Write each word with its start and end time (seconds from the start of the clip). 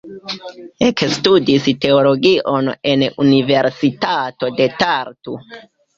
Ekstudis 0.85 1.67
teologion 1.83 2.71
en 2.93 3.05
Universitato 3.25 4.51
de 4.63 4.69
Tartu. 4.81 5.37